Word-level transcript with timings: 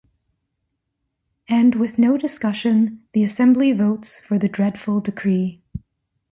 And, 1.47 1.75
with 1.75 1.99
no 1.99 2.17
discussion, 2.17 3.03
the 3.13 3.23
Assembly 3.23 3.71
votes 3.71 4.19
for 4.19 4.39
the 4.39 4.49
dreadful 4.49 4.99
decree. 4.99 5.61